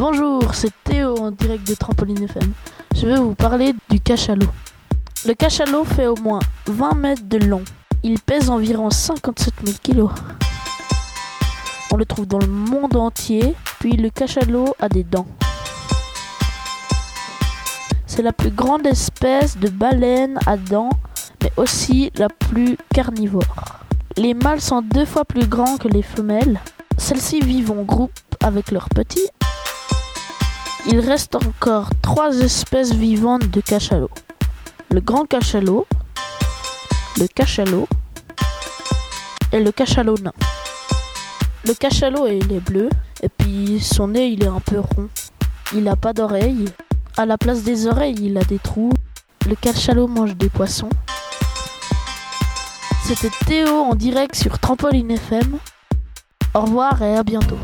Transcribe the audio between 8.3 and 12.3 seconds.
environ 57 000 kilos. On le trouve